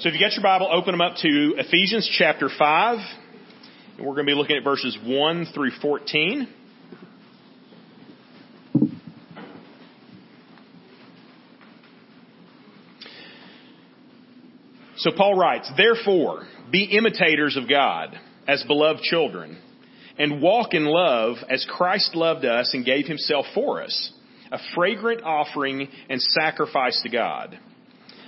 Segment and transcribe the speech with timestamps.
[0.00, 2.98] So if you got your Bible, open them up to Ephesians chapter 5.
[3.96, 6.48] And we're going to be looking at verses 1 through 14.
[14.96, 16.42] So Paul writes, Therefore,
[16.72, 18.18] be imitators of God
[18.48, 19.58] as beloved children,
[20.18, 24.12] and walk in love as Christ loved us and gave himself for us,
[24.50, 27.60] a fragrant offering and sacrifice to God.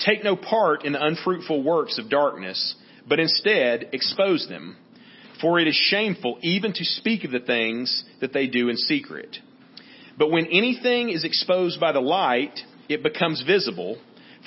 [0.00, 2.74] Take no part in the unfruitful works of darkness,
[3.06, 4.76] but instead expose them.
[5.40, 9.36] For it is shameful even to speak of the things that they do in secret.
[10.18, 13.98] But when anything is exposed by the light, it becomes visible,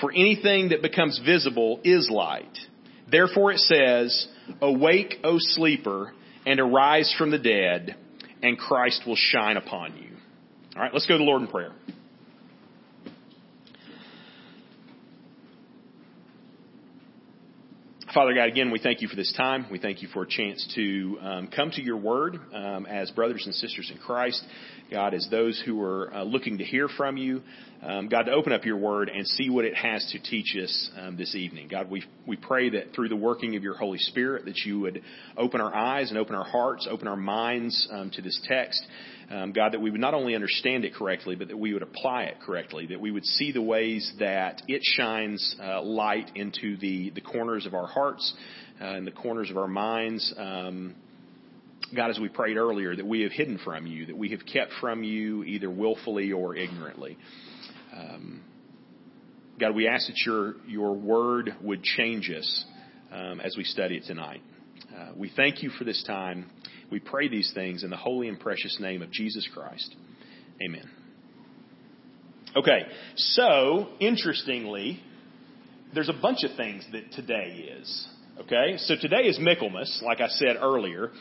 [0.02, 2.58] for anything that becomes visible is light.
[3.10, 4.28] Therefore it says,
[4.62, 6.14] Awake, O sleeper,
[6.46, 7.96] and arise from the dead,
[8.42, 10.10] and Christ will shine upon you.
[10.76, 11.72] All right, let's go to the Lord in prayer.
[18.14, 19.68] Father God, again, we thank you for this time.
[19.72, 23.44] We thank you for a chance to um, come to your word um, as brothers
[23.46, 24.44] and sisters in Christ.
[24.92, 27.42] God, as those who are uh, looking to hear from you,
[27.82, 30.92] um, God, to open up your word and see what it has to teach us
[31.00, 31.70] um, this evening.
[31.70, 35.02] God, we, we pray that through the working of your Holy Spirit that you would
[35.38, 38.86] open our eyes and open our hearts, open our minds um, to this text.
[39.32, 42.24] Um, God, that we would not only understand it correctly, but that we would apply
[42.24, 47.12] it correctly, that we would see the ways that it shines uh, light into the,
[47.12, 48.34] the corners of our hearts
[48.82, 50.34] uh, and the corners of our minds.
[50.38, 50.96] Um,
[51.96, 54.74] God, as we prayed earlier, that we have hidden from you, that we have kept
[54.82, 57.18] from you either willfully or ignorantly.
[57.96, 58.42] Um,
[59.62, 62.66] God, we ask that your, your word would change us
[63.14, 64.42] um, as we study it tonight.
[64.94, 66.50] Uh, we thank you for this time.
[66.92, 69.96] We pray these things in the holy and precious name of Jesus Christ.
[70.62, 70.90] Amen.
[72.56, 72.82] Okay,
[73.16, 75.02] so interestingly,
[75.94, 78.08] there's a bunch of things that today is.
[78.42, 81.12] Okay, so today is Michaelmas, like I said earlier.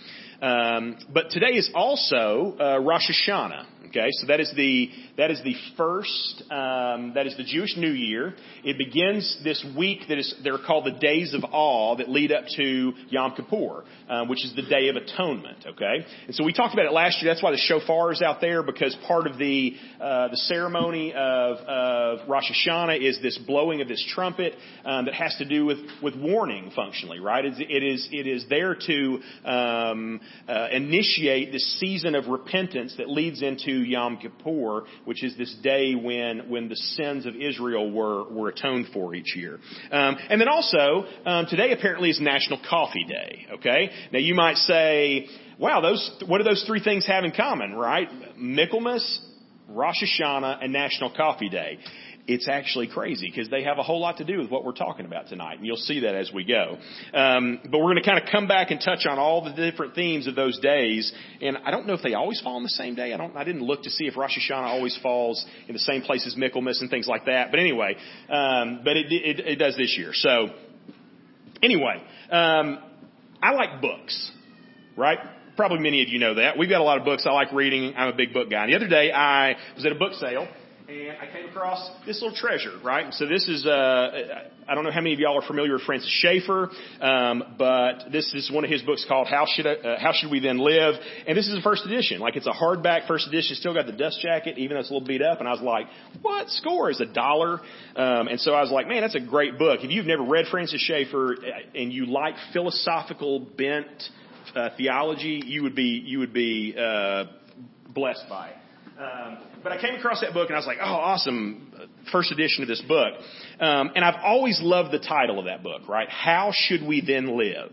[0.43, 3.67] Um, but today is also uh, Rosh Hashanah.
[3.91, 7.91] Okay, so that is the that is the first um, that is the Jewish New
[7.91, 8.35] Year.
[8.63, 12.45] It begins this week that is they're called the days of awe that lead up
[12.57, 15.67] to Yom Kippur, um, which is the Day of Atonement.
[15.71, 17.33] Okay, and so we talked about it last year.
[17.33, 21.57] That's why the shofar is out there because part of the uh, the ceremony of,
[21.57, 25.79] of Rosh Hashanah is this blowing of this trumpet um, that has to do with
[26.01, 27.45] with warning functionally, right?
[27.45, 33.11] It's, it is it is there to um, uh, initiate this season of repentance that
[33.11, 38.29] leads into Yom Kippur, which is this day when, when the sins of Israel were,
[38.31, 39.59] were atoned for each year.
[39.91, 43.91] Um, and then also, um, today apparently is National Coffee Day, okay?
[44.13, 45.27] Now you might say,
[45.59, 48.09] wow, those, what do those three things have in common, right?
[48.37, 49.27] Michaelmas,
[49.69, 51.79] Rosh Hashanah, and National Coffee Day
[52.31, 55.05] it's actually crazy because they have a whole lot to do with what we're talking
[55.05, 56.79] about tonight, and you'll see that as we go.
[57.13, 59.97] Um, but we're going to kind of come back and touch on all the different
[59.97, 62.95] themes of those days, and I don't know if they always fall on the same
[62.95, 63.13] day.
[63.13, 63.37] I don't.
[63.37, 66.37] I didn't look to see if Rosh Hashanah always falls in the same place as
[66.37, 67.51] Michaelmas and things like that.
[67.51, 67.97] But anyway,
[68.29, 70.11] um, but it, it, it does this year.
[70.13, 70.51] So
[71.63, 72.79] anyway, um,
[73.43, 74.31] I like books,
[74.97, 75.19] right?
[75.57, 76.57] Probably many of you know that.
[76.57, 77.27] We've got a lot of books.
[77.27, 77.95] I like reading.
[77.97, 78.65] I'm a big book guy.
[78.65, 80.47] And the other day I was at a book sale
[80.91, 83.13] and I came across this little treasure, right?
[83.15, 86.11] So this is, uh, I don't know how many of y'all are familiar with Francis
[86.11, 86.69] Schaeffer,
[87.01, 90.33] um, but this is one of his books called How Should I, uh, How Should
[90.33, 90.95] We Then Live?
[91.29, 92.21] And this is a first edition.
[92.21, 94.93] Like it's a hardback first edition, still got the dust jacket, even though it's a
[94.93, 95.39] little beat up.
[95.39, 95.87] And I was like,
[96.23, 97.61] what score is a dollar?
[97.95, 99.81] Um, and so I was like, man, that's a great book.
[99.83, 103.87] If you've never read Francis Schaeffer uh, and you like philosophical bent
[104.57, 107.27] uh, theology, you would be you would be uh,
[107.95, 108.57] blessed by it.
[109.01, 111.73] Um, but I came across that book and I was like, oh, awesome,
[112.13, 113.15] first edition of this book.
[113.59, 116.09] Um, and I've always loved the title of that book, right?
[116.11, 117.73] How should we then live?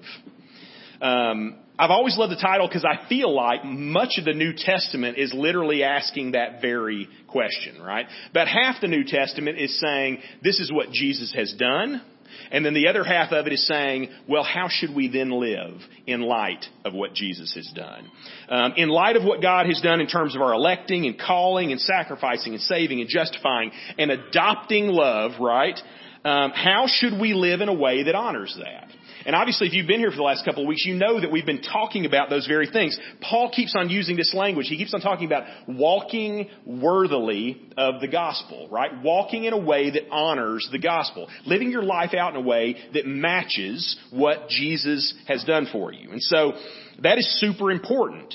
[1.01, 5.17] Um, I've always loved the title because I feel like much of the New Testament
[5.17, 8.05] is literally asking that very question, right?
[8.31, 12.01] About half the New Testament is saying, this is what Jesus has done.
[12.51, 15.79] And then the other half of it is saying, well, how should we then live
[16.05, 18.09] in light of what Jesus has done?
[18.49, 21.71] Um, in light of what God has done in terms of our electing and calling
[21.71, 25.79] and sacrificing and saving and justifying and adopting love, right?
[26.23, 28.89] Um, how should we live in a way that honors that?
[29.27, 31.29] And obviously, if you've been here for the last couple of weeks, you know that
[31.29, 32.97] we've been talking about those very things.
[33.19, 34.67] Paul keeps on using this language.
[34.69, 39.03] He keeps on talking about walking worthily of the gospel, right?
[39.03, 41.27] Walking in a way that honors the gospel.
[41.45, 46.11] Living your life out in a way that matches what Jesus has done for you.
[46.11, 46.53] And so,
[47.03, 48.33] that is super important.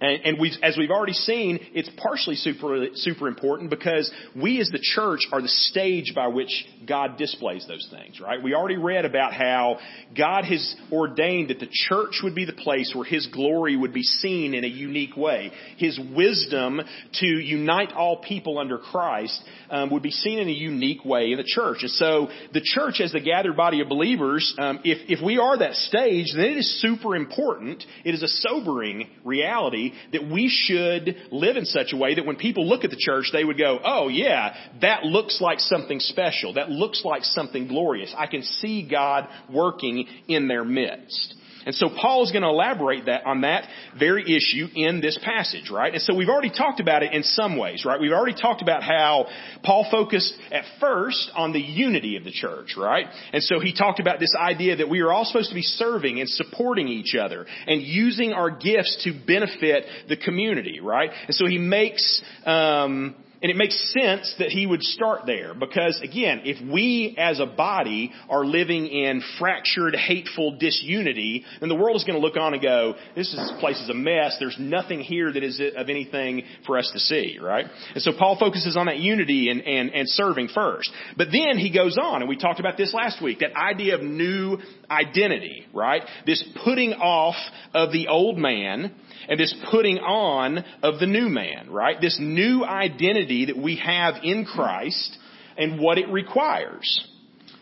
[0.00, 4.80] And, we've, as we've already seen, it's partially super, super important because we as the
[4.80, 8.42] church are the stage by which God displays those things, right?
[8.42, 9.78] We already read about how
[10.16, 14.02] God has ordained that the church would be the place where His glory would be
[14.02, 15.52] seen in a unique way.
[15.78, 16.80] His wisdom
[17.20, 21.38] to unite all people under Christ um, would be seen in a unique way in
[21.38, 21.78] the church.
[21.82, 25.56] And so the church as the gathered body of believers, um, if, if we are
[25.58, 27.84] that stage, then it is super important.
[28.04, 32.36] It is a sobering reality that we should live in such a way that when
[32.36, 36.54] people look at the church, they would go, oh yeah, that looks like something special.
[36.54, 38.14] That looks like something glorious.
[38.16, 41.34] I can see God working in their midst.
[41.66, 43.68] And so Paul is going to elaborate that on that
[43.98, 45.92] very issue in this passage, right?
[45.92, 48.00] And so we've already talked about it in some ways, right?
[48.00, 49.26] We've already talked about how
[49.62, 53.06] Paul focused at first on the unity of the church, right?
[53.32, 56.20] And so he talked about this idea that we are all supposed to be serving
[56.20, 61.10] and supporting each other and using our gifts to benefit the community, right?
[61.26, 63.14] And so he makes um,
[63.44, 67.44] and it makes sense that he would start there because again, if we as a
[67.44, 72.54] body are living in fractured, hateful disunity, then the world is going to look on
[72.54, 74.38] and go, this, is, this place is a mess.
[74.40, 77.66] There's nothing here that is of anything for us to see, right?
[77.92, 80.90] And so Paul focuses on that unity and, and, and serving first.
[81.18, 84.00] But then he goes on, and we talked about this last week, that idea of
[84.02, 84.56] new
[84.90, 86.00] identity, right?
[86.24, 87.36] This putting off
[87.74, 88.94] of the old man
[89.28, 92.00] and this putting on of the new man, right?
[92.00, 95.18] This new identity that we have in Christ
[95.56, 97.06] and what it requires.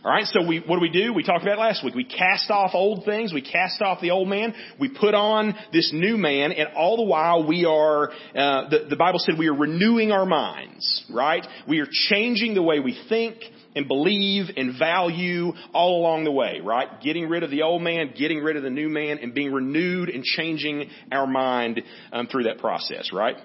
[0.05, 1.13] Alright, so we, what do we do?
[1.15, 1.95] We talked about last week.
[1.95, 5.93] We cast off old things, we cast off the old man, we put on this
[5.95, 9.55] new man, and all the while we are, uh, the, the Bible said we are
[9.55, 11.47] renewing our minds, right?
[11.69, 13.37] We are changing the way we think,
[13.75, 17.01] and believe and value all along the way, right?
[17.01, 20.09] Getting rid of the old man, getting rid of the new man, and being renewed
[20.09, 21.81] and changing our mind
[22.13, 23.37] um, through that process, right?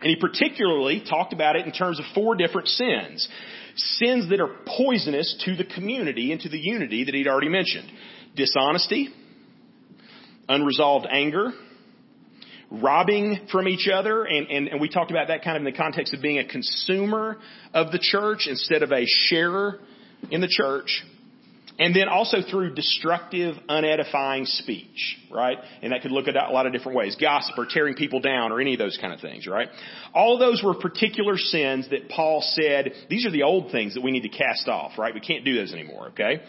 [0.00, 3.28] And he particularly talked about it in terms of four different sins.
[3.76, 7.90] Sins that are poisonous to the community and to the unity that he'd already mentioned.
[8.36, 9.08] Dishonesty,
[10.48, 11.52] unresolved anger,
[12.70, 15.76] robbing from each other, and, and, and we talked about that kind of in the
[15.76, 17.38] context of being a consumer
[17.72, 19.80] of the church instead of a sharer
[20.30, 21.04] in the church.
[21.76, 25.58] And then also through destructive, unedifying speech, right?
[25.82, 27.16] And that could look at a lot of different ways.
[27.20, 29.68] Gossip or tearing people down or any of those kind of things, right?
[30.14, 34.12] All those were particular sins that Paul said, these are the old things that we
[34.12, 35.12] need to cast off, right?
[35.12, 36.42] We can't do those anymore, okay?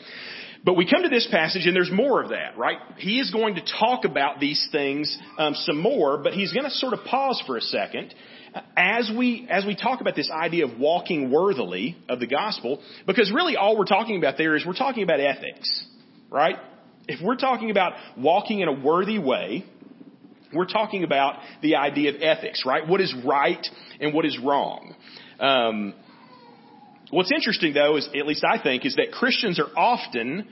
[0.64, 2.78] But we come to this passage and there's more of that, right?
[2.98, 6.72] He is going to talk about these things um, some more, but he's going to
[6.72, 8.14] sort of pause for a second
[8.78, 13.32] as we as we talk about this idea of walking worthily of the gospel, because
[13.32, 15.86] really all we're talking about there is we're talking about ethics,
[16.30, 16.56] right?
[17.08, 19.66] If we're talking about walking in a worthy way,
[20.54, 22.88] we're talking about the idea of ethics, right?
[22.88, 23.66] What is right
[24.00, 24.96] and what is wrong.
[25.40, 25.94] Um,
[27.12, 30.48] What's interesting though is, at least I think, is that Christians are often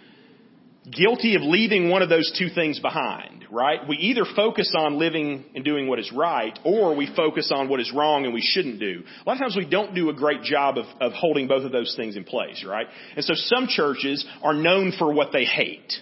[0.89, 3.79] guilty of leaving one of those two things behind, right?
[3.87, 7.79] We either focus on living and doing what is right, or we focus on what
[7.79, 9.03] is wrong and we shouldn't do.
[9.25, 11.71] A lot of times we don't do a great job of, of holding both of
[11.71, 12.87] those things in place, right?
[13.15, 15.93] And so some churches are known for what they hate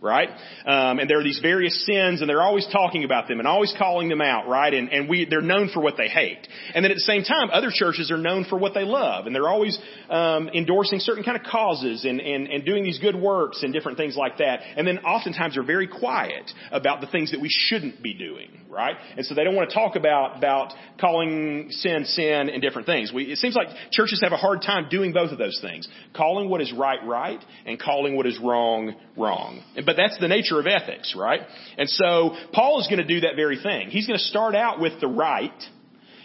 [0.00, 0.28] right?
[0.64, 3.74] Um, and there are these various sins, and they're always talking about them and always
[3.78, 4.72] calling them out, right?
[4.72, 6.46] And, and we, they're known for what they hate.
[6.74, 9.34] And then at the same time, other churches are known for what they love, and
[9.34, 9.78] they're always
[10.08, 13.98] um, endorsing certain kind of causes and, and, and doing these good works and different
[13.98, 14.60] things like that.
[14.76, 18.96] And then oftentimes they're very quiet about the things that we shouldn't be doing, right?
[19.16, 23.12] And so they don't want to talk about about calling sin sin and different things.
[23.12, 26.48] We, it seems like churches have a hard time doing both of those things: calling
[26.48, 29.62] what is right right and calling what is wrong wrong.
[29.90, 31.40] But that's the nature of ethics, right?
[31.76, 33.90] And so Paul is going to do that very thing.
[33.90, 35.50] He's going to start out with the right.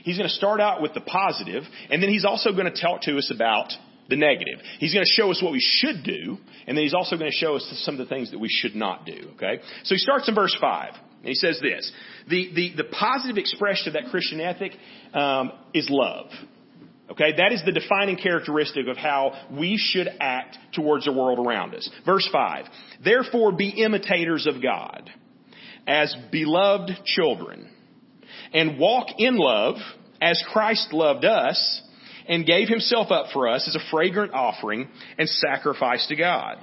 [0.03, 3.01] He's going to start out with the positive, and then he's also going to talk
[3.01, 3.71] to us about
[4.07, 4.59] the negative.
[4.77, 7.35] He's going to show us what we should do, and then he's also going to
[7.35, 9.31] show us some of the things that we should not do.
[9.33, 9.63] Okay?
[9.83, 10.93] So he starts in verse 5.
[10.93, 11.91] And he says this.
[12.29, 14.73] The, the, the positive expression of that Christian ethic
[15.11, 16.27] um, is love.
[17.11, 21.75] Okay, that is the defining characteristic of how we should act towards the world around
[21.75, 21.87] us.
[22.03, 22.65] Verse 5.
[23.03, 25.09] Therefore be imitators of God
[25.85, 27.69] as beloved children
[28.53, 29.75] and walk in love
[30.19, 31.81] as Christ loved us
[32.27, 36.57] and gave himself up for us as a fragrant offering and sacrifice to God.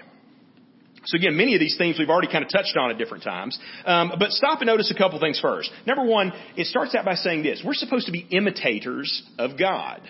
[1.04, 3.58] So again, many of these themes we've already kind of touched on at different times.
[3.84, 5.70] Um, but stop and notice a couple things first.
[5.86, 7.62] Number one, it starts out by saying this.
[7.64, 10.00] We're supposed to be imitators of God.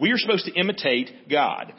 [0.00, 1.72] We are supposed to imitate God.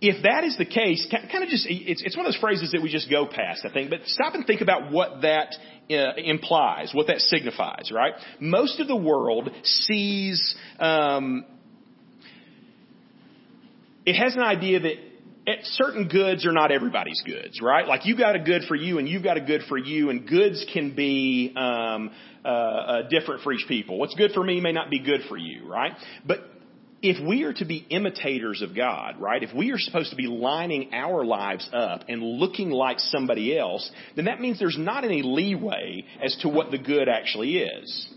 [0.00, 2.82] If that is the case, kind of just, it's, it's one of those phrases that
[2.82, 5.54] we just go past, I think, but stop and think about what that
[5.90, 8.12] uh, implies, what that signifies, right?
[8.40, 11.44] Most of the world sees, um,
[14.04, 14.94] it has an idea that
[15.64, 17.86] certain goods are not everybody's goods, right?
[17.86, 20.28] Like you got a good for you and you've got a good for you and
[20.28, 22.10] goods can be, um,
[22.44, 23.98] uh, uh, different for each people.
[23.98, 25.92] What's good for me may not be good for you, right?
[26.26, 26.40] But
[27.06, 29.42] if we are to be imitators of God, right?
[29.42, 33.90] If we are supposed to be lining our lives up and looking like somebody else,
[34.16, 38.08] then that means there's not any leeway as to what the good actually is.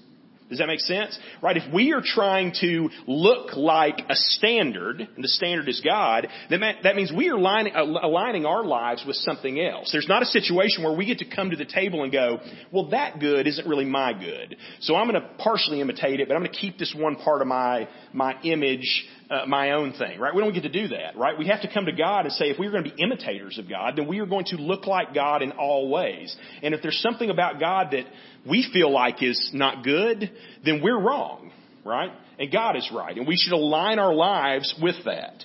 [0.49, 1.17] Does that make sense?
[1.41, 1.57] Right?
[1.57, 6.61] If we are trying to look like a standard, and the standard is God, then
[6.83, 9.89] that, means we are lining, aligning our lives with something else.
[9.91, 12.39] There's not a situation where we get to come to the table and go,
[12.71, 14.55] well, that good isn't really my good.
[14.81, 17.41] So I'm going to partially imitate it, but I'm going to keep this one part
[17.41, 20.33] of my, my image uh, my own thing, right?
[20.33, 21.37] We don't get to do that, right?
[21.37, 23.67] We have to come to God and say, if we're going to be imitators of
[23.69, 26.35] God, then we are going to look like God in all ways.
[26.63, 28.05] And if there's something about God that
[28.49, 30.31] we feel like is not good,
[30.63, 31.51] then we're wrong,
[31.85, 32.11] right?
[32.39, 33.15] And God is right.
[33.17, 35.43] And we should align our lives with that.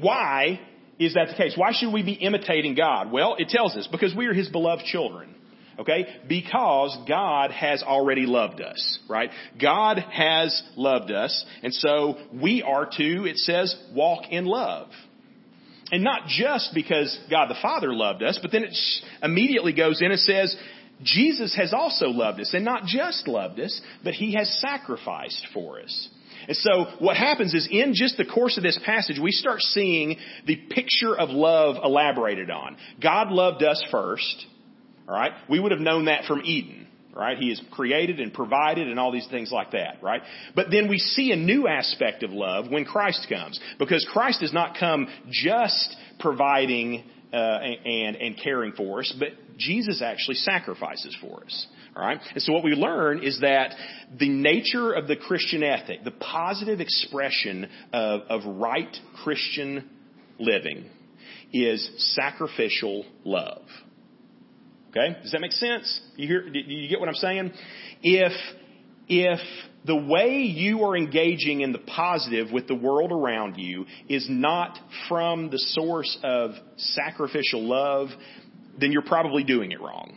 [0.00, 0.60] Why
[0.98, 1.54] is that the case?
[1.56, 3.12] Why should we be imitating God?
[3.12, 5.34] Well, it tells us because we are His beloved children.
[5.78, 6.06] Okay?
[6.28, 9.30] Because God has already loved us, right?
[9.60, 14.88] God has loved us, and so we are to, it says, walk in love.
[15.90, 18.76] And not just because God the Father loved us, but then it
[19.22, 20.56] immediately goes in and says,
[21.04, 25.80] Jesus has also loved us, and not just loved us, but He has sacrificed for
[25.80, 26.08] us.
[26.48, 30.16] And so what happens is in just the course of this passage, we start seeing
[30.46, 32.76] the picture of love elaborated on.
[33.00, 34.46] God loved us first,
[35.08, 35.32] Alright?
[35.48, 36.86] We would have known that from Eden.
[37.14, 37.38] Right?
[37.38, 40.20] He has created and provided and all these things like that, right?
[40.56, 43.60] But then we see a new aspect of love when Christ comes.
[43.78, 50.02] Because Christ does not come just providing uh, and, and caring for us, but Jesus
[50.02, 51.66] actually sacrifices for us.
[51.96, 52.20] Alright?
[52.32, 53.74] And so what we learn is that
[54.18, 59.88] the nature of the Christian ethic, the positive expression of, of right Christian
[60.38, 60.90] living,
[61.52, 63.62] is sacrificial love.
[64.90, 65.16] Okay?
[65.22, 66.00] Does that make sense?
[66.16, 67.52] You hear, do you get what I'm saying?
[68.02, 68.32] If,
[69.08, 69.40] if
[69.84, 74.78] the way you are engaging in the positive with the world around you is not
[75.08, 78.08] from the source of sacrificial love,
[78.78, 80.16] then you're probably doing it wrong.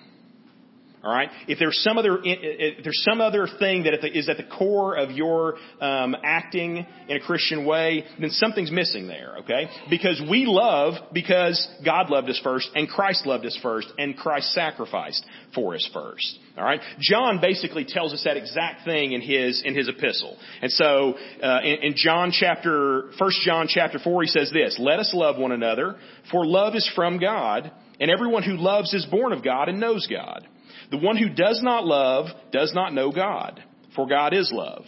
[1.03, 1.29] All right.
[1.47, 5.11] If there's some other, if there's some other thing that is at the core of
[5.11, 9.37] your um, acting in a Christian way, then something's missing there.
[9.39, 9.69] Okay.
[9.89, 14.53] Because we love because God loved us first, and Christ loved us first, and Christ
[14.53, 15.23] sacrificed
[15.53, 16.39] for us first.
[16.57, 16.81] All right.
[16.99, 20.35] John basically tells us that exact thing in his in his epistle.
[20.61, 24.99] And so uh, in, in John chapter, First John chapter four, he says this: "Let
[24.99, 25.95] us love one another,
[26.31, 30.07] for love is from God." And everyone who loves is born of God and knows
[30.07, 30.47] God.
[30.91, 33.63] The one who does not love does not know God,
[33.95, 34.85] for God is love.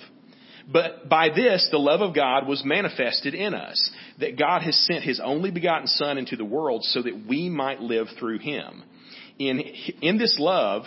[0.71, 5.03] But by this, the love of God was manifested in us, that God has sent
[5.03, 8.83] His only begotten Son into the world so that we might live through Him.
[9.39, 9.59] In,
[10.01, 10.83] in this love,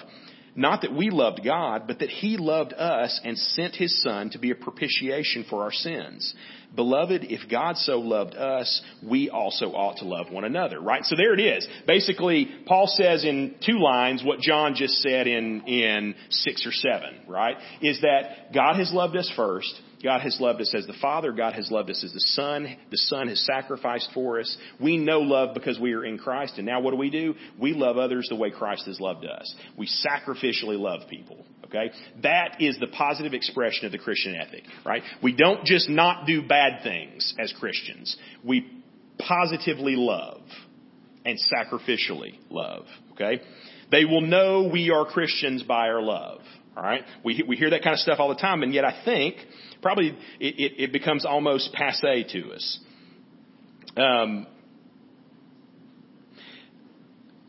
[0.55, 4.39] not that we loved God, but that He loved us and sent His Son to
[4.39, 6.35] be a propitiation for our sins.
[6.75, 11.05] Beloved, if God so loved us, we also ought to love one another, right?
[11.05, 11.67] So there it is.
[11.87, 17.21] Basically, Paul says in two lines what John just said in, in six or seven,
[17.29, 17.57] right?
[17.83, 21.33] Is that God has loved us first, God has loved us as the Father.
[21.33, 22.77] God has loved us as the Son.
[22.91, 24.57] The Son has sacrificed for us.
[24.81, 26.55] We know love because we are in Christ.
[26.57, 27.35] And now what do we do?
[27.59, 29.55] We love others the way Christ has loved us.
[29.77, 31.45] We sacrificially love people.
[31.67, 31.91] Okay?
[32.23, 35.03] That is the positive expression of the Christian ethic, right?
[35.23, 38.17] We don't just not do bad things as Christians.
[38.45, 38.83] We
[39.19, 40.43] positively love
[41.25, 42.85] and sacrificially love.
[43.13, 43.43] Okay?
[43.91, 46.41] They will know we are Christians by our love.
[46.77, 47.03] All right?
[47.25, 49.37] We, we hear that kind of stuff all the time, and yet I think
[49.83, 50.09] probably
[50.41, 52.79] it, it, it becomes almost passe to us.
[53.97, 54.47] Um,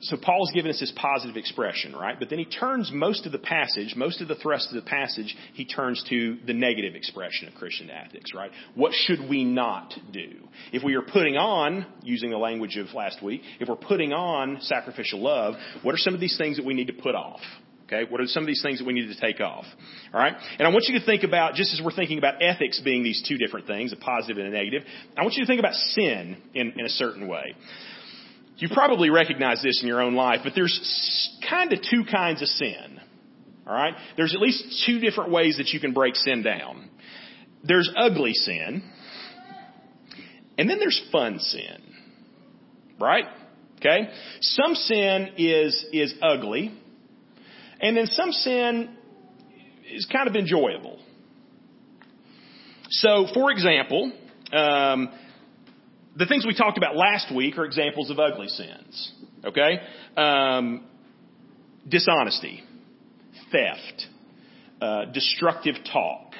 [0.03, 2.19] so Paul's given us this positive expression, right?
[2.19, 5.33] But then he turns most of the passage, most of the thrust of the passage,
[5.53, 8.51] he turns to the negative expression of Christian ethics, right?
[8.75, 10.31] What should we not do?
[10.73, 14.57] If we are putting on, using the language of last week, if we're putting on
[14.61, 17.39] sacrificial love, what are some of these things that we need to put off?
[17.85, 19.65] Okay, what are some of these things that we need to take off?
[20.13, 22.79] All right, and I want you to think about just as we're thinking about ethics
[22.79, 24.83] being these two different things, a positive and a negative.
[25.17, 27.55] I want you to think about sin in, in a certain way.
[28.57, 32.47] You probably recognize this in your own life, but there's kind of two kinds of
[32.47, 32.99] sin.
[33.67, 33.93] All right?
[34.15, 36.89] There's at least two different ways that you can break sin down.
[37.65, 38.83] There's ugly sin,
[40.57, 41.81] and then there's fun sin.
[42.99, 43.25] Right?
[43.79, 44.09] Okay?
[44.41, 46.77] Some sin is, is ugly,
[47.83, 48.95] and then some sin
[49.91, 50.97] is kind of enjoyable.
[52.89, 54.11] So, for example,
[54.53, 55.09] um,
[56.15, 59.13] the things we talked about last week are examples of ugly sins.
[59.43, 59.79] Okay?
[60.15, 60.85] Um,
[61.87, 62.63] dishonesty,
[63.51, 64.07] theft,
[64.81, 66.33] uh, destructive talk,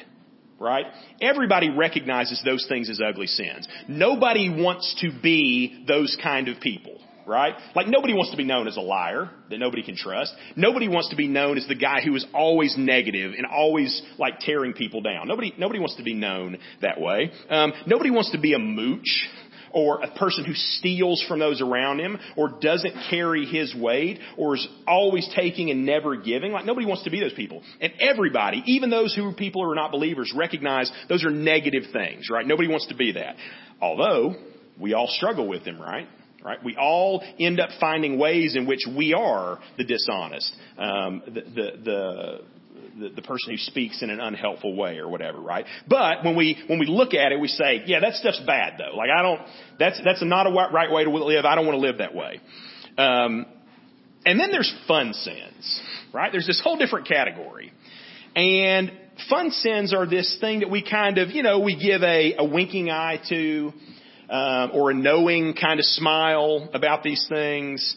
[0.60, 0.86] right?
[1.22, 3.68] Everybody recognizes those things as ugly sins.
[3.90, 7.54] Nobody wants to be those kind of people, right?
[7.76, 10.34] Like nobody wants to be known as a liar that nobody can trust.
[10.56, 14.40] Nobody wants to be known as the guy who is always negative and always like
[14.40, 15.28] tearing people down.
[15.28, 17.32] Nobody, nobody wants to be known that way.
[17.50, 19.30] Um, nobody wants to be a mooch
[19.74, 24.56] or a person who steals from those around him or doesn't carry his weight or
[24.56, 26.52] is always taking and never giving.
[26.52, 27.64] Like nobody wants to be those people.
[27.82, 32.30] And everybody, even those who people who are not believers, recognize those are negative things,
[32.32, 32.46] right?
[32.46, 33.36] Nobody wants to be that.
[33.82, 34.36] Although,
[34.80, 36.08] we all struggle with them, right?
[36.44, 36.60] Right?
[36.64, 41.72] We all end up finding ways in which we are the dishonest, um, the, the,
[41.86, 42.42] the
[43.16, 45.66] the, person who speaks in an unhelpful way or whatever, right?
[45.88, 48.96] But when we when we look at it, we say, yeah, that stuff's bad though.
[48.96, 49.42] Like I don't,
[49.80, 51.46] that's that's not a right way to live.
[51.46, 52.40] I don't want to live that way.
[52.98, 53.46] Um,
[54.26, 55.82] and then there's fun sins,
[56.14, 56.32] right?
[56.32, 57.72] There's this whole different category,
[58.36, 58.92] and
[59.30, 62.46] fun sins are this thing that we kind of, you know, we give a, a
[62.46, 63.72] winking eye to.
[64.30, 67.96] Um, or a knowing kind of smile about these things.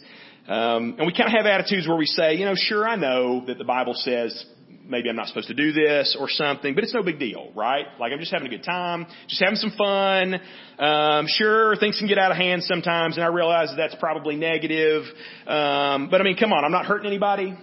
[0.49, 3.45] Um, and we kind of have attitudes where we say, you know, sure, I know
[3.47, 4.45] that the Bible says
[4.89, 7.87] maybe I'm not supposed to do this or something, but it's no big deal, right?
[7.99, 10.41] Like I'm just having a good time, just having some fun.
[10.79, 14.37] Um, sure, things can get out of hand sometimes, and I realize that that's probably
[14.37, 15.03] negative.
[15.47, 17.57] Um, but I mean, come on, I'm not hurting anybody.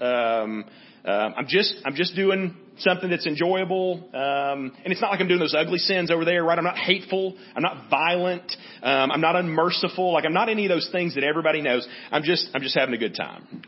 [0.00, 0.64] Um,
[1.04, 4.08] uh, I'm just I'm just doing something that's enjoyable.
[4.14, 6.58] Um, and it's not like I'm doing those ugly sins over there, right?
[6.58, 7.36] I'm not hateful.
[7.54, 8.50] I'm not violent.
[8.82, 10.12] Um, I'm not unmerciful.
[10.12, 11.86] Like I'm not any of those things that everybody knows.
[12.10, 13.62] I'm just I'm just having a good time.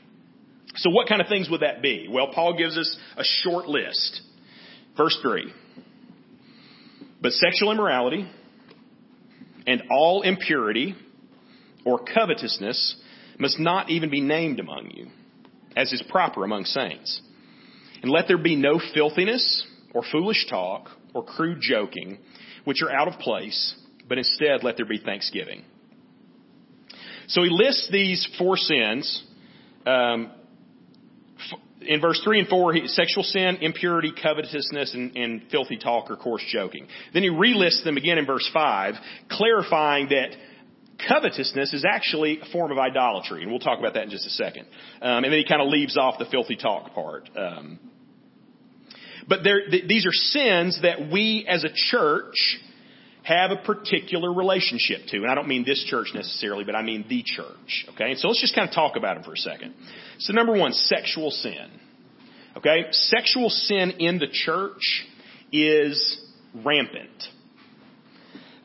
[0.77, 2.09] So what kind of things would that be?
[2.11, 4.23] Well, Paul gives us a short list.
[4.97, 5.53] Verse 3.
[7.21, 8.31] But sexual immorality
[9.67, 10.95] and all impurity
[11.85, 12.97] or covetousness
[13.39, 15.09] must not even be named among you,
[15.77, 17.21] as is proper among saints.
[18.03, 22.19] And let there be no filthiness or foolish talk or crude joking,
[22.65, 23.75] which are out of place,
[24.09, 25.63] but instead let there be thanksgiving.
[27.29, 29.25] So he lists these four sins
[29.87, 30.33] um,
[31.81, 36.45] in verse 3 and 4, sexual sin, impurity, covetousness, and, and, filthy talk or coarse
[36.49, 36.87] joking.
[37.15, 38.95] Then he relists them again in verse 5,
[39.31, 40.37] clarifying that
[41.09, 43.43] covetousness is actually a form of idolatry.
[43.43, 44.67] And we'll talk about that in just a second.
[45.01, 47.29] Um, and then he kind of leaves off the filthy talk part.
[47.37, 47.79] Um,
[49.29, 52.59] but th- these are sins that we as a church
[53.23, 55.19] have a particular relationship to.
[55.19, 57.87] And I don't mean this church necessarily, but I mean the church.
[57.91, 58.15] Okay?
[58.17, 59.75] So let's just kind of talk about them for a second.
[60.19, 61.71] So number one, sexual sin.
[62.57, 62.87] Okay?
[62.91, 65.07] Sexual sin in the church
[65.53, 66.21] is
[66.65, 67.11] rampant.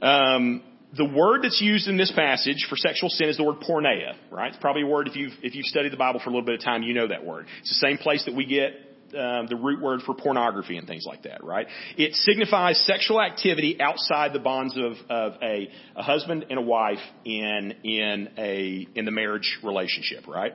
[0.02, 0.64] Um,
[0.96, 4.50] the word that's used in this passage for sexual sin is the word porneia, right?
[4.50, 6.56] It's probably a word if you've, if you've studied the Bible for a little bit
[6.56, 7.48] of time, you know that word.
[7.62, 8.74] It's the same place that we get
[9.18, 11.68] um, the root word for pornography and things like that, right?
[11.98, 17.00] It signifies sexual activity outside the bonds of, of a, a husband and a wife
[17.24, 20.54] in in a in the marriage relationship, right?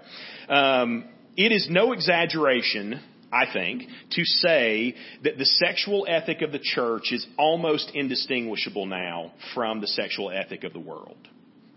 [0.48, 3.00] Um, it is no exaggeration
[3.32, 9.32] I think, to say that the sexual ethic of the church is almost indistinguishable now
[9.54, 11.16] from the sexual ethic of the world.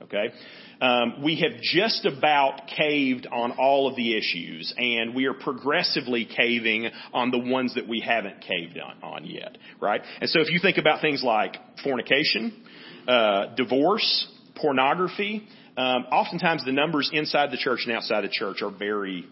[0.01, 0.33] Okay?
[0.81, 6.25] Um, we have just about caved on all of the issues, and we are progressively
[6.25, 10.01] caving on the ones that we haven't caved on, on yet, right?
[10.19, 12.63] And so if you think about things like fornication,
[13.07, 18.71] uh, divorce, pornography, um, oftentimes the numbers inside the church and outside the church are
[18.71, 19.25] very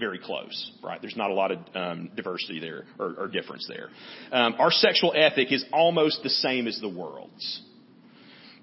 [0.00, 1.00] very close, right?
[1.00, 3.88] There's not a lot of um, diversity there or, or difference there.
[4.32, 7.62] Um, our sexual ethic is almost the same as the world's.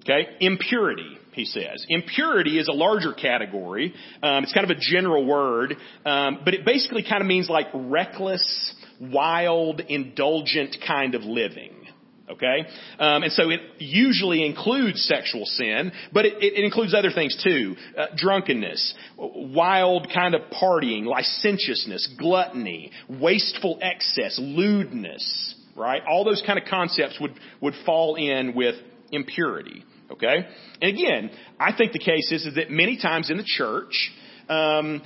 [0.02, 0.28] Okay?
[0.40, 1.84] Impurity, he says.
[1.88, 3.94] Impurity is a larger category.
[4.22, 7.66] Um, it's kind of a general word, um, but it basically kind of means like
[7.72, 11.72] reckless, wild, indulgent kind of living.
[12.30, 12.66] Okay?
[12.98, 17.74] Um, and so it usually includes sexual sin, but it, it includes other things too.
[17.96, 26.02] Uh, drunkenness, wild kind of partying, licentiousness, gluttony, wasteful excess, lewdness, right?
[26.08, 28.74] All those kind of concepts would, would fall in with
[29.10, 29.84] impurity.
[30.10, 30.46] Okay?
[30.80, 34.10] And again, I think the case is, is that many times in the church,
[34.48, 35.02] um,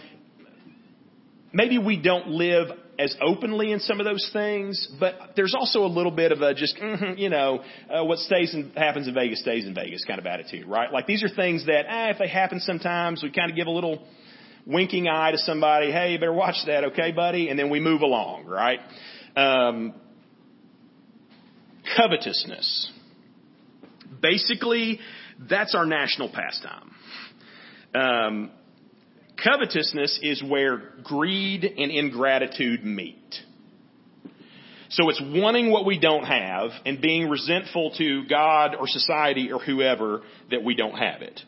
[1.53, 5.89] maybe we don't live as openly in some of those things, but there's also a
[5.89, 9.41] little bit of a just, mm-hmm, you know, uh, what stays and happens in Vegas
[9.41, 10.93] stays in Vegas kind of attitude, right?
[10.93, 13.71] Like these are things that, eh, if they happen sometimes, we kind of give a
[13.71, 14.07] little
[14.67, 17.49] winking eye to somebody, hey, you better watch that, okay, buddy?
[17.49, 18.81] And then we move along, right?
[19.37, 19.95] Um,
[21.97, 22.91] covetousness.
[24.21, 25.01] Basically,
[25.49, 26.91] that's our national pastime.
[27.95, 28.51] Um,
[29.43, 33.35] covetousness is where greed and ingratitude meet.
[34.91, 39.59] So it's wanting what we don't have and being resentful to God or society or
[39.59, 41.41] whoever that we don't have it.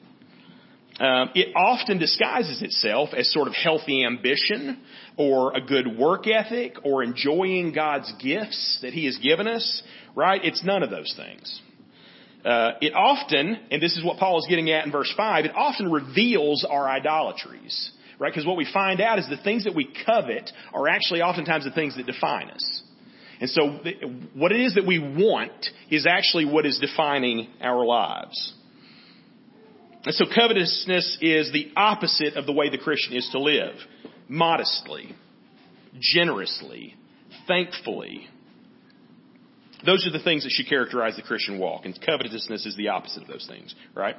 [0.99, 4.81] Um, it often disguises itself as sort of healthy ambition
[5.17, 9.83] or a good work ethic or enjoying God's gifts that He has given us,
[10.15, 10.41] right?
[10.43, 11.61] It's none of those things.
[12.45, 15.53] Uh, it often, and this is what Paul is getting at in verse 5, it
[15.55, 18.31] often reveals our idolatries, right?
[18.31, 21.71] Because what we find out is the things that we covet are actually oftentimes the
[21.71, 22.83] things that define us.
[23.41, 23.79] And so
[24.35, 28.53] what it is that we want is actually what is defining our lives.
[30.05, 33.75] And so covetousness is the opposite of the way the Christian is to live.
[34.29, 35.15] Modestly,
[35.99, 36.95] generously,
[37.49, 38.29] thankfully,
[39.85, 43.23] those are the things that should characterize the Christian walk, and covetousness is the opposite
[43.23, 44.17] of those things, right?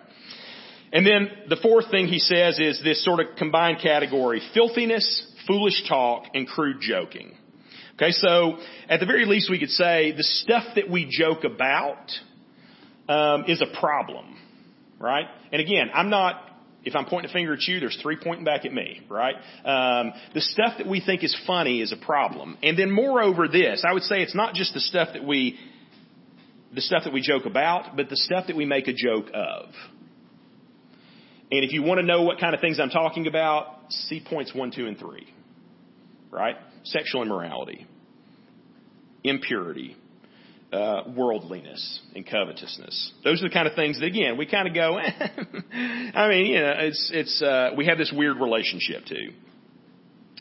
[0.92, 5.88] And then the fourth thing he says is this sort of combined category, filthiness, foolish
[5.88, 7.36] talk, and crude joking.
[7.96, 8.58] Okay, so
[8.90, 12.12] at the very least we could say the stuff that we joke about
[13.08, 14.38] um, is a problem,
[15.00, 15.26] right?
[15.52, 16.42] And again, I'm not
[16.86, 19.36] if I'm pointing a finger at you, there's three pointing back at me, right?
[19.66, 22.58] Um, the stuff that we think is funny is a problem.
[22.62, 25.58] And then moreover this, I would say it's not just the stuff that we,
[26.74, 29.70] the stuff that we joke about, but the stuff that we make a joke of.
[31.52, 34.54] And if you want to know what kind of things I'm talking about, see points
[34.54, 35.28] one, two, and three.
[36.30, 36.56] Right?
[36.84, 37.88] Sexual immorality,
[39.24, 39.96] impurity,
[40.76, 43.14] uh, worldliness and covetousness.
[43.24, 44.98] Those are the kind of things that, again, we kind of go.
[45.00, 49.32] I mean, you know, it's it's uh, we have this weird relationship to.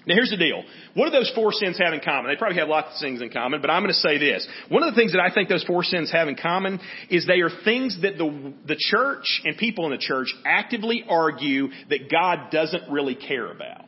[0.07, 0.63] Now here's the deal.
[0.93, 2.31] What do those four sins have in common?
[2.31, 4.47] They probably have lots of things in common, but I'm going to say this.
[4.69, 7.41] One of the things that I think those four sins have in common is they
[7.41, 12.51] are things that the, the church and people in the church actively argue that God
[12.51, 13.87] doesn't really care about.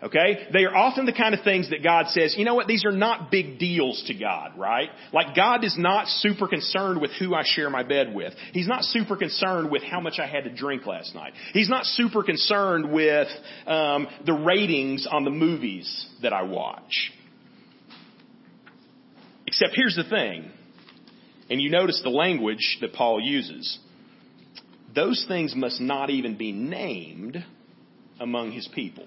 [0.00, 0.46] Okay?
[0.52, 2.92] They are often the kind of things that God says, you know what, these are
[2.92, 4.90] not big deals to God, right?
[5.12, 8.32] Like God is not super concerned with who I share my bed with.
[8.52, 11.32] He's not super concerned with how much I had to drink last night.
[11.52, 13.26] He's not super concerned with
[13.66, 17.12] um, the ratings on the movies that I watch.
[19.48, 20.50] Except here's the thing,
[21.50, 23.78] and you notice the language that Paul uses.
[24.94, 27.42] Those things must not even be named
[28.20, 29.06] among his people.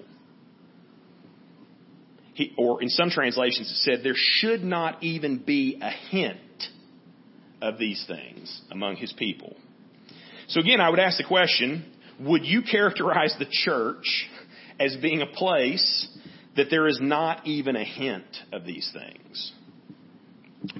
[2.34, 6.38] He, or in some translations it said there should not even be a hint
[7.60, 9.56] of these things among his people.
[10.48, 11.84] So again, I would ask the question,
[12.20, 14.28] would you characterize the church
[14.78, 16.08] as being a place
[16.56, 19.52] that there is not even a hint of these things?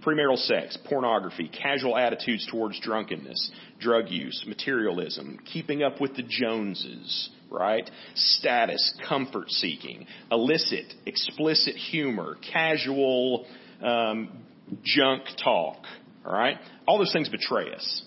[0.00, 7.30] Premarital sex, pornography, casual attitudes towards drunkenness, drug use, materialism, keeping up with the Joneses,
[7.50, 7.90] right?
[8.14, 13.44] Status, comfort seeking, illicit, explicit humor, casual
[13.82, 14.30] um,
[14.84, 15.78] junk talk,
[16.24, 16.58] all right?
[16.86, 18.02] All those things betray us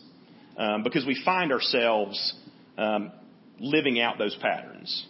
[0.57, 2.33] um, because we find ourselves
[2.77, 3.11] um,
[3.59, 5.05] living out those patterns.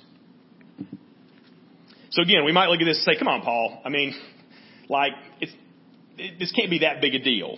[2.12, 3.82] So again, we might look at this and say, "Come on, Paul.
[3.84, 4.16] I mean,
[4.90, 5.52] like it's
[6.18, 7.58] it, this can't be that big a deal,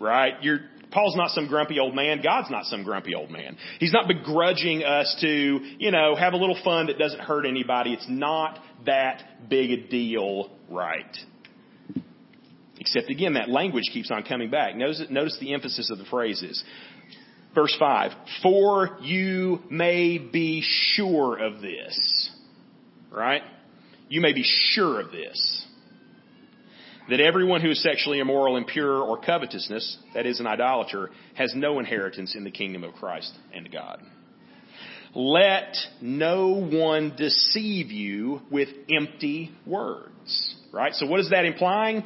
[0.00, 0.34] right?
[0.42, 2.22] You're Paul's not some grumpy old man.
[2.22, 3.56] God's not some grumpy old man.
[3.80, 7.92] He's not begrudging us to, you know, have a little fun that doesn't hurt anybody.
[7.92, 11.16] It's not that big a deal, right?
[12.78, 14.76] Except again, that language keeps on coming back.
[14.76, 16.62] Notice, notice the emphasis of the phrases.
[17.54, 22.30] Verse 5, for you may be sure of this.
[23.10, 23.42] Right?
[24.08, 25.55] You may be sure of this.
[27.08, 31.78] That everyone who is sexually immoral, impure, or covetousness, that is an idolater, has no
[31.78, 34.02] inheritance in the kingdom of Christ and God.
[35.14, 40.56] Let no one deceive you with empty words.
[40.72, 40.92] Right?
[40.94, 42.02] So what is that implying?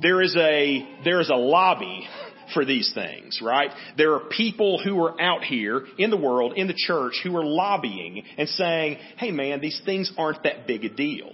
[0.00, 2.08] There is a, there is a lobby
[2.54, 3.70] for these things, right?
[3.98, 7.44] There are people who are out here in the world, in the church, who are
[7.44, 11.32] lobbying and saying, hey man, these things aren't that big a deal.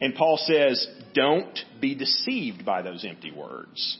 [0.00, 3.98] And Paul says, don't be deceived by those empty words.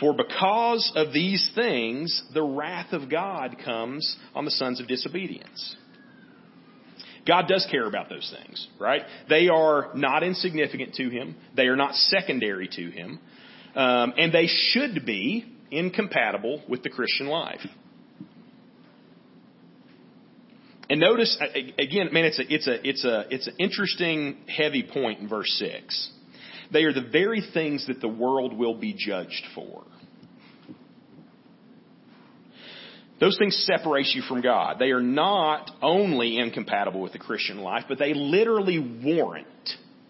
[0.00, 5.76] For because of these things, the wrath of God comes on the sons of disobedience.
[7.26, 9.02] God does care about those things, right?
[9.28, 11.36] They are not insignificant to Him.
[11.54, 13.18] They are not secondary to Him.
[13.74, 17.60] Um, and they should be incompatible with the Christian life.
[20.88, 21.36] And notice
[21.78, 25.50] again, man, it's a it's a it's a it's an interesting heavy point in verse
[25.58, 26.10] six.
[26.72, 29.84] They are the very things that the world will be judged for.
[33.20, 34.76] Those things separate you from God.
[34.78, 39.46] They are not only incompatible with the Christian life, but they literally warrant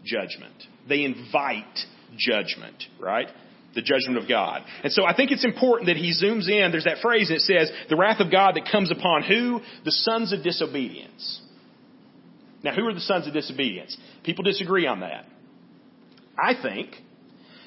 [0.04, 0.54] judgment.
[0.88, 1.78] They invite
[2.18, 3.28] judgment, right?
[3.74, 4.62] The judgment of God.
[4.82, 6.70] And so I think it's important that he zooms in.
[6.70, 9.60] There's that phrase that says, the wrath of God that comes upon who?
[9.84, 11.40] The sons of disobedience.
[12.62, 13.96] Now, who are the sons of disobedience?
[14.24, 15.24] People disagree on that.
[16.38, 16.90] I think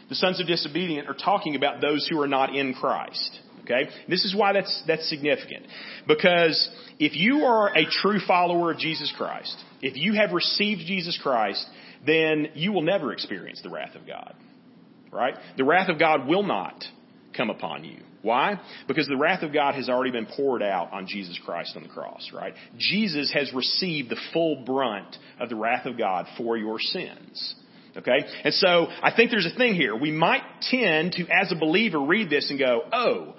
[0.10, 3.40] the sons of disobedient are talking about those who are not in Christ.
[3.64, 3.90] Okay?
[4.08, 5.66] This is why that's, that's significant.
[6.08, 11.20] Because if you are a true follower of Jesus Christ, if you have received Jesus
[11.22, 11.66] Christ,
[12.06, 14.36] then you will never experience the wrath of God.
[15.12, 15.36] Right?
[15.58, 16.84] The wrath of God will not
[17.36, 17.98] come upon you.
[18.22, 18.60] Why?
[18.88, 21.90] Because the wrath of God has already been poured out on Jesus Christ on the
[21.90, 22.54] cross, right?
[22.78, 27.56] Jesus has received the full brunt of the wrath of God for your sins.
[27.98, 28.26] Okay?
[28.44, 29.96] And so, I think there's a thing here.
[29.96, 33.36] We might tend to, as a believer, read this and go, oh,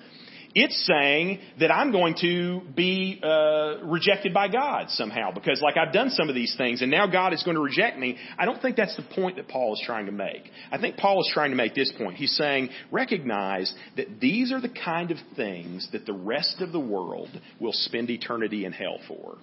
[0.55, 5.93] it's saying that I'm going to be uh, rejected by God somehow because, like, I've
[5.93, 8.19] done some of these things and now God is going to reject me.
[8.38, 10.51] I don't think that's the point that Paul is trying to make.
[10.71, 12.17] I think Paul is trying to make this point.
[12.17, 16.81] He's saying, recognize that these are the kind of things that the rest of the
[16.81, 19.38] world will spend eternity in hell for.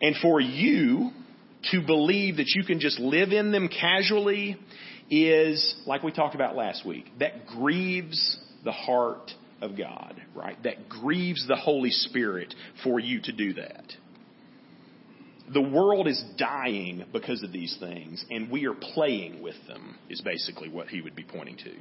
[0.00, 1.10] And for you
[1.72, 4.56] to believe that you can just live in them casually
[5.10, 10.60] is, like we talked about last week, that grieves the heart of God, right?
[10.64, 13.84] That grieves the Holy Spirit for you to do that.
[15.52, 20.20] The world is dying because of these things, and we are playing with them, is
[20.20, 21.72] basically what he would be pointing to.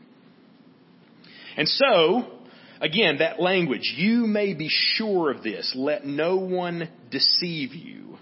[1.57, 2.27] And so,
[2.79, 8.17] again, that language, you may be sure of this, let no one deceive you.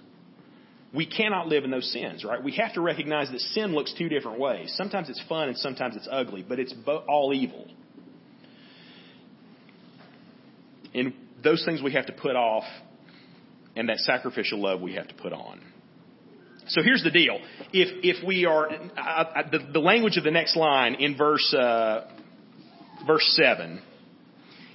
[0.94, 2.44] We cannot live in those sins, right?
[2.44, 4.74] We have to recognize that sin looks two different ways.
[4.78, 6.74] Sometimes it's fun and sometimes it's ugly, but it's
[7.08, 7.68] all evil.
[10.94, 12.66] And those things we have to put off,
[13.76, 15.62] and that sacrificial love we have to put on.
[16.68, 17.40] So here's the deal.
[17.74, 21.54] If, if we are, I, I, the, the, language of the next line in verse,
[21.54, 22.08] uh,
[23.06, 23.82] verse 7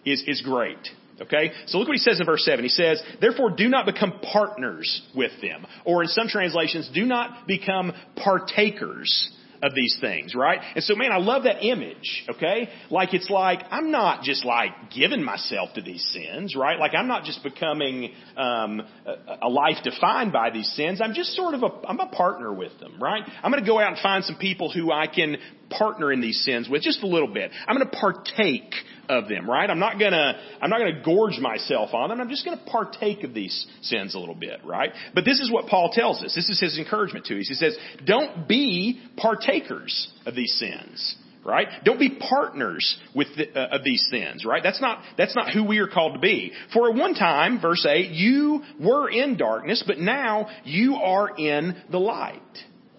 [0.04, 0.78] is, is great.
[1.20, 1.52] Okay?
[1.66, 2.64] So look what he says in verse 7.
[2.64, 5.66] He says, Therefore do not become partners with them.
[5.85, 9.31] Or in some translations, do not become partakers
[9.62, 10.61] of these things, right?
[10.74, 12.68] And so, man, I love that image, okay?
[12.90, 16.78] Like it's like, I'm not just like giving myself to these sins, right?
[16.78, 21.00] Like I'm not just becoming um, a, a life defined by these sins.
[21.02, 23.22] I'm just sort of a, I'm a partner with them, right?
[23.42, 25.37] I'm going to go out and find some people who I can
[25.70, 27.50] partner in these sins with just a little bit.
[27.66, 28.72] I'm going to partake
[29.09, 29.68] of them, right?
[29.68, 32.21] I'm not gonna, I'm not gonna gorge myself on them.
[32.21, 34.90] I'm just gonna partake of these sins a little bit, right?
[35.14, 36.35] But this is what Paul tells us.
[36.35, 37.49] This is his encouragement to us.
[37.49, 41.16] He says, don't be partakers of these sins.
[41.44, 41.68] Right?
[41.83, 44.62] Don't be partners with the, uh, of these sins, right?
[44.62, 46.53] That's not, that's not who we are called to be.
[46.75, 51.81] For at one time, verse 8, you were in darkness, but now you are in
[51.90, 52.42] the light.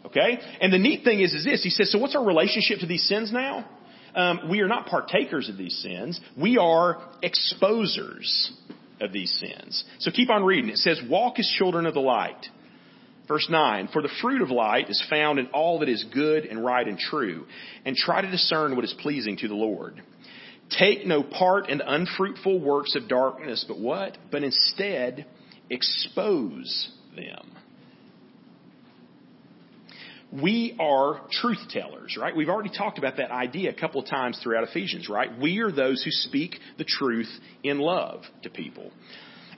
[0.06, 0.40] Okay?
[0.62, 1.62] And the neat thing is, is this.
[1.62, 3.70] He says, so what's our relationship to these sins now?
[4.16, 6.20] Um, we are not partakers of these sins.
[6.38, 8.52] We are exposers
[9.02, 9.84] of these sins.
[10.00, 10.70] So keep on reading.
[10.70, 12.46] It says, walk as children of the light.
[13.28, 16.66] Verse 9, for the fruit of light is found in all that is good and
[16.66, 17.46] right and true,
[17.86, 20.02] and try to discern what is pleasing to the Lord.
[20.78, 24.18] Take no part in the unfruitful works of darkness, but what?
[24.32, 25.28] But instead
[25.70, 27.59] expose them
[30.32, 32.36] we are truth tellers, right?
[32.36, 35.30] We've already talked about that idea a couple of times throughout Ephesians, right?
[35.40, 37.30] We are those who speak the truth
[37.64, 38.92] in love to people.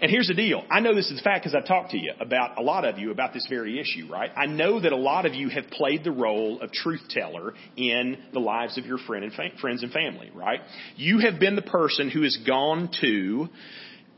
[0.02, 0.64] And here's the deal.
[0.72, 2.98] I know this is a fact because I've talked to you about a lot of
[2.98, 4.32] you about this very issue, right?
[4.36, 8.18] I know that a lot of you have played the role of truth teller in
[8.34, 10.62] the lives of your friend and fa- friends and family, right?
[10.96, 13.50] You have been the person who has gone to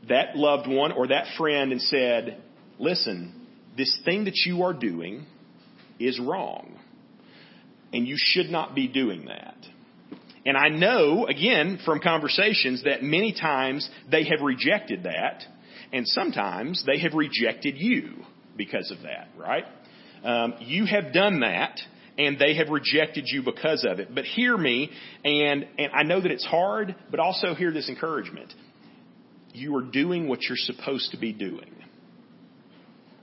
[0.08, 2.42] that loved one or that friend and said,
[2.78, 5.26] listen, this thing that you are doing
[5.98, 6.78] is wrong.
[7.92, 9.56] And you should not be doing that.
[10.46, 15.42] And I know, again, from conversations that many times they have rejected that,
[15.92, 18.24] and sometimes they have rejected you
[18.56, 19.64] because of that, right?
[20.22, 21.80] Um, you have done that,
[22.18, 24.14] and they have rejected you because of it.
[24.14, 24.90] But hear me,
[25.24, 28.52] and, and I know that it's hard, but also hear this encouragement.
[29.52, 31.70] You are doing what you're supposed to be doing.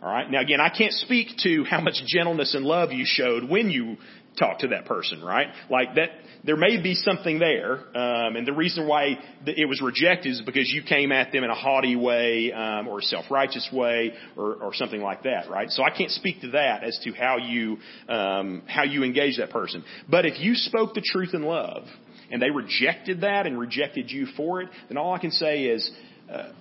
[0.01, 0.31] Alright?
[0.31, 3.97] Now again, I can't speak to how much gentleness and love you showed when you
[4.39, 5.47] talked to that person, right?
[5.69, 6.09] Like that,
[6.43, 10.71] there may be something there, um, and the reason why it was rejected is because
[10.71, 14.73] you came at them in a haughty way, um, or a self-righteous way, or, or
[14.73, 15.69] something like that, right?
[15.69, 19.49] So I can't speak to that as to how you, um, how you engage that
[19.49, 19.83] person.
[20.09, 21.83] But if you spoke the truth in love,
[22.31, 25.91] and they rejected that and rejected you for it, then all I can say is,
[26.31, 26.53] uh,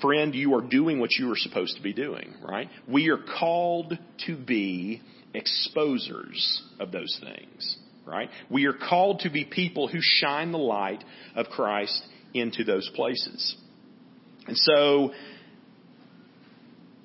[0.00, 2.68] friend, you are doing what you are supposed to be doing, right?
[2.88, 5.02] We are called to be
[5.34, 8.30] exposers of those things, right?
[8.50, 12.02] We are called to be people who shine the light of Christ
[12.34, 13.56] into those places.
[14.46, 15.12] And so,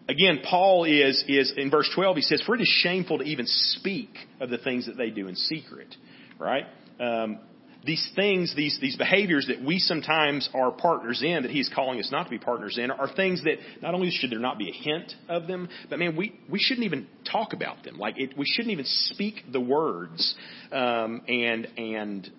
[0.08, 3.46] again, Paul is, is, in verse 12, he says, for it is shameful to even
[3.48, 5.96] speak of the things that they do in secret,
[6.40, 6.66] right?
[7.00, 7.40] Um,
[7.84, 12.10] these things, these, these behaviors that we sometimes are partners in, that he's calling us
[12.12, 14.74] not to be partners in, are things that not only should there not be a
[14.74, 17.98] hint of them, but man, we, we shouldn't even talk about them.
[17.98, 20.36] Like it, we shouldn't even speak the words,
[20.72, 22.30] um, and, and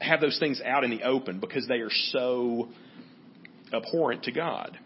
[0.00, 2.68] have those things out in the open because they are so
[3.72, 4.78] abhorrent to God.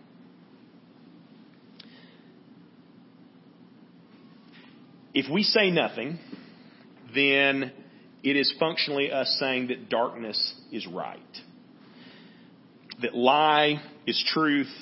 [5.15, 6.19] If we say nothing,
[7.15, 7.73] then
[8.23, 11.21] it is functionally us saying that darkness is right.
[13.03, 14.73] That lie is truth,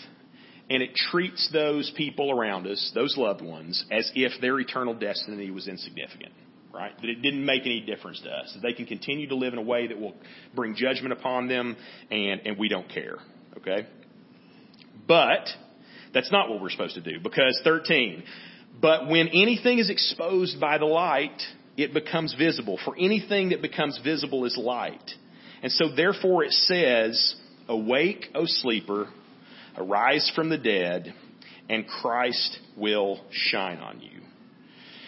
[0.71, 5.51] and it treats those people around us, those loved ones, as if their eternal destiny
[5.51, 6.33] was insignificant.
[6.73, 6.93] Right?
[7.01, 8.53] That it didn't make any difference to us.
[8.55, 10.15] That they can continue to live in a way that will
[10.57, 11.77] bring judgment upon them,
[12.11, 13.19] and, and we don't care.
[13.59, 13.87] Okay?
[15.07, 15.47] But,
[16.13, 18.25] that's not what we're supposed to do, because 13,
[18.81, 21.41] but when anything is exposed by the light,
[21.77, 22.79] it becomes visible.
[22.85, 25.11] For anything that becomes visible is light.
[25.63, 27.35] And so therefore it says,
[27.69, 29.09] Awake, O sleeper,
[29.77, 31.15] arise from the dead,
[31.69, 34.21] and Christ will shine on you.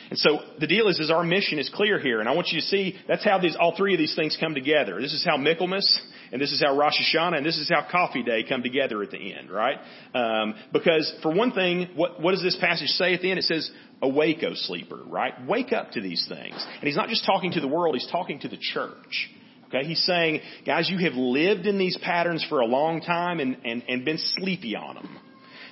[0.08, 2.60] And so the deal is, is our mission is clear here, and I want you
[2.60, 5.00] to see that's how these all three of these things come together.
[5.00, 6.00] This is how Michaelmas,
[6.32, 9.10] and this is how Rosh Hashanah, and this is how Coffee Day come together at
[9.10, 9.78] the end, right?
[10.14, 13.38] Um, because for one thing, what what does this passage say at the end?
[13.38, 13.70] It says,
[14.02, 15.34] "Awake, O sleeper!" Right?
[15.46, 16.54] Wake up to these things.
[16.54, 19.30] And he's not just talking to the world; he's talking to the church.
[19.68, 23.56] Okay, he's saying, guys, you have lived in these patterns for a long time and,
[23.64, 25.18] and, and been sleepy on them.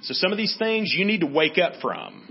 [0.02, 2.22] So some of these things you need to wake up from.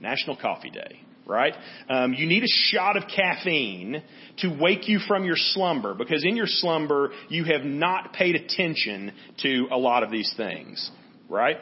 [0.00, 1.54] National Coffee Day right?
[1.88, 4.02] Um, you need a shot of caffeine
[4.38, 9.12] to wake you from your slumber because in your slumber you have not paid attention
[9.42, 10.90] to a lot of these things,
[11.28, 11.58] right?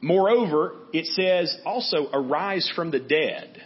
[0.00, 3.62] Moreover, it says also arise from the dead.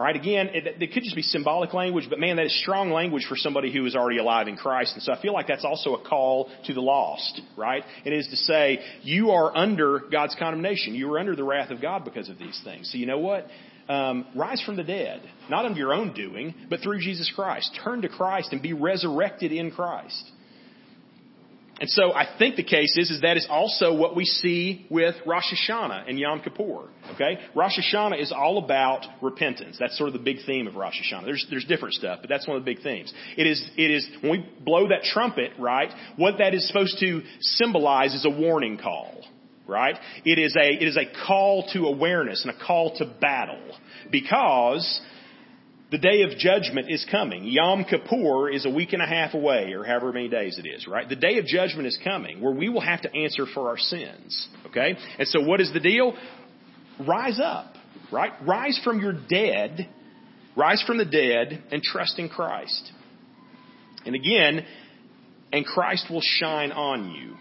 [0.00, 2.90] All right, again, it, it, could just be symbolic language, but man, that is strong
[2.90, 4.94] language for somebody who is already alive in Christ.
[4.94, 7.84] And so I feel like that's also a call to the lost, right?
[8.06, 10.94] It is to say, you are under God's condemnation.
[10.94, 12.90] You are under the wrath of God because of these things.
[12.90, 13.46] So you know what?
[13.90, 17.78] Um, rise from the dead, not of your own doing, but through Jesus Christ.
[17.84, 20.30] Turn to Christ and be resurrected in Christ.
[21.80, 25.14] And so I think the case is, is that is also what we see with
[25.24, 26.90] Rosh Hashanah and Yom Kippur.
[27.14, 27.38] Okay?
[27.54, 29.78] Rosh Hashanah is all about repentance.
[29.80, 31.24] That's sort of the big theme of Rosh Hashanah.
[31.24, 33.12] There's, there's different stuff, but that's one of the big themes.
[33.38, 37.22] It is, it is, when we blow that trumpet, right, what that is supposed to
[37.40, 39.24] symbolize is a warning call.
[39.66, 39.94] Right?
[40.24, 43.78] It is a, it is a call to awareness and a call to battle.
[44.10, 45.00] Because
[45.90, 47.44] the day of judgment is coming.
[47.44, 50.86] Yom Kippur is a week and a half away, or however many days it is,
[50.86, 51.08] right?
[51.08, 54.48] The day of judgment is coming, where we will have to answer for our sins.
[54.66, 54.96] Okay?
[55.18, 56.16] And so what is the deal?
[57.06, 57.74] Rise up,
[58.12, 58.32] right?
[58.46, 59.88] Rise from your dead,
[60.56, 62.92] rise from the dead, and trust in Christ.
[64.06, 64.64] And again,
[65.52, 67.34] and Christ will shine on you.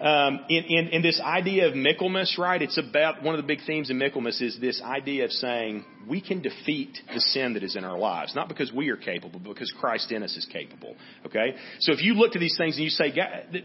[0.00, 2.60] Um, in, in, in this idea of Michaelmas, right?
[2.60, 6.20] It's about one of the big themes in Michaelmas is this idea of saying we
[6.20, 9.54] can defeat the sin that is in our lives, not because we are capable, but
[9.54, 10.96] because Christ in us is capable.
[11.26, 13.12] Okay, so if you look to these things and you say,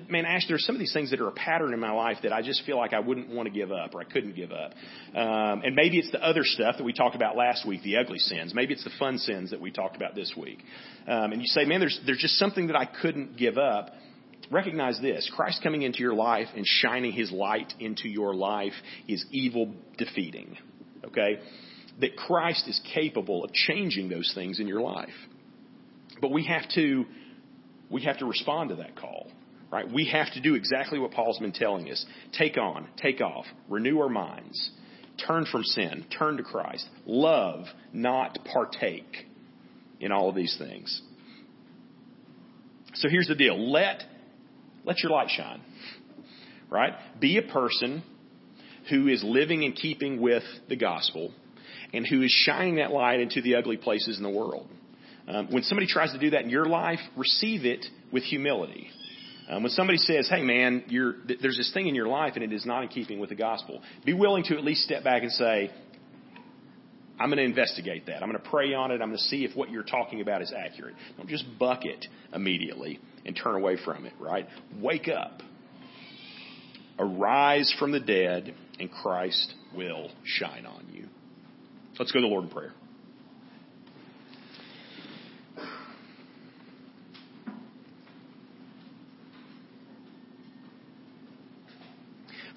[0.09, 2.32] "Man, Ash, there's some of these things that are a pattern in my life that
[2.32, 4.73] I just feel like I wouldn't want to give up or I couldn't give up,"
[5.15, 8.19] um, and maybe it's the other stuff that we talked about last week, the ugly
[8.19, 8.53] sins.
[8.53, 10.59] Maybe it's the fun sins that we talked about this week,
[11.07, 13.93] um, and you say, "Man, there's there's just something that I couldn't give up."
[14.52, 18.74] Recognize this Christ coming into your life and shining his light into your life
[19.08, 20.58] is evil defeating.
[21.06, 21.39] Okay?
[22.02, 25.10] That Christ is capable of changing those things in your life.
[26.22, 27.06] But we have to
[27.89, 29.28] we have to respond to that call.
[29.72, 29.91] Right?
[29.91, 32.04] We have to do exactly what Paul's been telling us.
[32.34, 34.72] Take on, take off, renew our minds,
[35.28, 39.28] turn from sin, turn to Christ, love, not partake
[40.00, 41.02] in all of these things.
[42.95, 43.72] So here's the deal.
[43.72, 44.04] Let
[44.86, 45.61] let your light shine.
[46.69, 46.93] Right?
[47.19, 48.03] Be a person
[48.89, 51.32] who is living in keeping with the gospel
[51.93, 54.67] and who is shining that light into the ugly places in the world.
[55.27, 58.89] Um, when somebody tries to do that in your life, receive it with humility.
[59.49, 62.53] Um, when somebody says, "Hey, man, th- there's this thing in your life and it
[62.53, 65.32] is not in keeping with the gospel," be willing to at least step back and
[65.32, 65.71] say,
[67.20, 68.24] "I'm going to investigate that.
[68.24, 69.01] I'm going to pray on it.
[69.01, 72.05] I'm going to see if what you're talking about is accurate." Don't just buck it
[72.34, 74.47] immediately and turn away from it, right?
[74.80, 75.41] Wake up.
[76.97, 81.07] Arise from the dead, and Christ will shine on you.
[81.97, 82.74] Let's go to the Lord in prayer.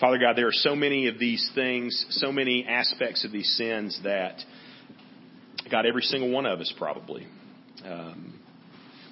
[0.02, 4.00] Father God, there are so many of these things, so many aspects of these sins
[4.02, 4.42] that,
[5.70, 7.28] God, every single one of us probably
[7.84, 8.34] um,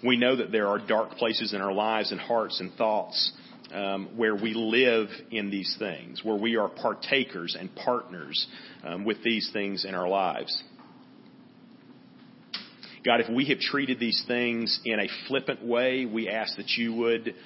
[0.05, 3.31] we know that there are dark places in our lives and hearts and thoughts
[3.73, 8.49] um, where we live in these things, where we are partakers and partners
[8.83, 10.61] um, with these things in our lives.
[13.05, 16.95] God, if we have treated these things in a flippant way, we ask that you
[16.95, 17.37] would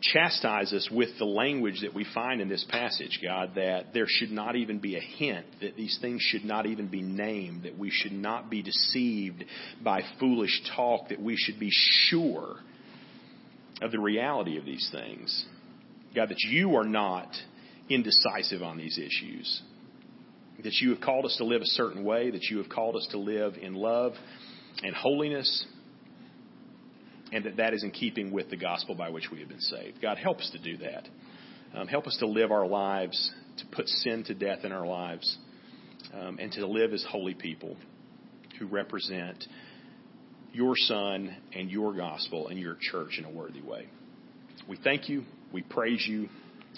[0.00, 4.30] chastise us with the language that we find in this passage, God, that there should
[4.30, 7.90] not even be a hint, that these things should not even be named, that we
[7.90, 9.44] should not be deceived
[9.82, 12.56] by foolish talk, that we should be sure
[13.80, 15.44] of the reality of these things.
[16.14, 17.28] God, that you are not
[17.88, 19.62] indecisive on these issues,
[20.62, 23.06] that you have called us to live a certain way, that you have called us
[23.12, 24.12] to live in love
[24.82, 25.66] and holiness
[27.32, 30.00] and that that is in keeping with the gospel by which we have been saved.
[30.00, 31.08] God, help us to do that.
[31.74, 35.38] Um, help us to live our lives, to put sin to death in our lives,
[36.12, 37.76] um, and to live as holy people
[38.58, 39.44] who represent
[40.52, 43.86] your Son and your gospel and your church in a worthy way.
[44.68, 45.24] We thank you.
[45.52, 46.28] We praise you.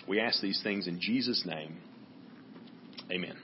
[0.06, 1.78] We ask these things in Jesus' name.
[3.10, 3.36] Amen.